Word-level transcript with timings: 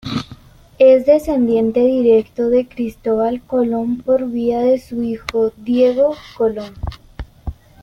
Es 0.79 1.05
descendiente 1.05 1.81
directo 1.81 2.49
de 2.49 2.67
Cristóbal 2.67 3.39
Colón 3.45 4.01
por 4.03 4.25
vía 4.31 4.57
de 4.61 4.79
su 4.79 5.03
hijo, 5.03 5.51
Diego 5.57 6.15
Colón. 6.35 6.73